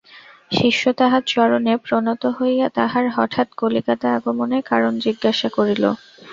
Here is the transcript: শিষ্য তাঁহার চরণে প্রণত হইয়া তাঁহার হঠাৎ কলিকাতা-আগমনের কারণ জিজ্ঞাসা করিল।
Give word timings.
শিষ্য 0.51 0.83
তাঁহার 0.99 1.23
চরণে 1.27 1.73
প্রণত 1.85 2.23
হইয়া 2.37 2.67
তাঁহার 2.77 3.05
হঠাৎ 3.15 3.47
কলিকাতা-আগমনের 3.57 4.63
কারণ 4.71 4.93
জিজ্ঞাসা 5.05 5.47
করিল। 5.51 5.83